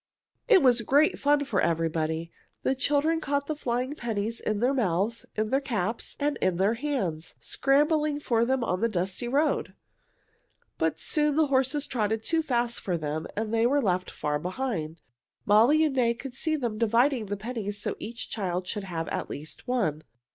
[0.47, 2.31] It was great fun for everybody.
[2.63, 6.73] The children caught the flying pennies in their mouths, in their caps, and in their
[6.73, 9.75] hands, scrambling for them on the dusty road.
[10.79, 14.99] But soon the horses trotted too fast for them, and they were left far behind.
[15.45, 19.29] Molly and May could see them dividing the pennies so each child should have at
[19.29, 20.01] least one.